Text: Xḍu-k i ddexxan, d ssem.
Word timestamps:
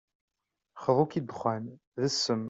Xḍu-k 0.83 1.13
i 1.19 1.21
ddexxan, 1.21 1.63
d 1.99 2.01
ssem. 2.13 2.39